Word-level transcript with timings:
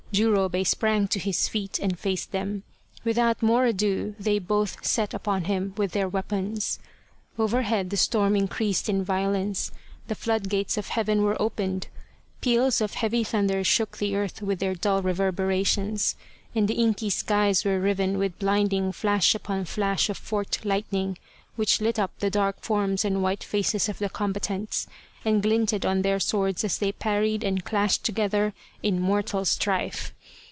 Jurobei 0.13 0.65
sprang 0.67 1.07
to 1.07 1.19
his 1.19 1.47
feet 1.47 1.79
and 1.79 1.97
faced 1.97 2.33
them. 2.33 2.63
With 3.05 3.17
out 3.17 3.41
more 3.41 3.63
ado 3.65 4.13
they 4.19 4.39
both 4.39 4.85
set 4.85 5.13
upon 5.13 5.45
him 5.45 5.73
with 5.77 5.93
their 5.93 6.09
weapons. 6.09 6.79
Overhead 7.39 7.91
the 7.91 7.95
storm 7.95 8.35
increased 8.35 8.89
in 8.89 9.05
violence. 9.05 9.71
The 10.09 10.15
floodgates 10.15 10.77
of 10.77 10.89
heaven 10.89 11.21
were 11.23 11.41
opened, 11.41 11.87
peals 12.41 12.81
of 12.81 12.95
heavy 12.95 13.23
thunder 13.23 13.63
shook 13.63 13.99
the 13.99 14.13
earth 14.17 14.41
with 14.41 14.59
their 14.59 14.75
dull 14.75 15.01
reverberations, 15.01 16.17
and 16.53 16.67
the 16.67 16.73
inky 16.73 17.09
skies 17.09 17.63
were 17.63 17.79
riven 17.79 18.17
with 18.17 18.37
blinding 18.37 18.91
flash 18.91 19.33
upon 19.33 19.63
flash 19.63 20.09
of 20.09 20.17
forked 20.17 20.65
lightning, 20.65 21.17
which 21.55 21.79
lit 21.79 21.97
up 21.99 22.17
the 22.19 22.29
dark 22.29 22.59
forms 22.61 23.05
and 23.05 23.21
white 23.23 23.43
faces 23.43 23.87
of 23.87 23.99
the 23.99 24.09
combatants, 24.09 24.87
and 25.23 25.43
glinted 25.43 25.85
on 25.85 26.01
their 26.01 26.19
swords 26.19 26.63
as 26.63 26.79
they 26.79 26.91
parried 26.91 27.43
and 27.43 27.63
clashed 27.63 28.03
together 28.03 28.51
in 28.81 28.99
mortal 28.99 29.45
strife. 29.45 30.15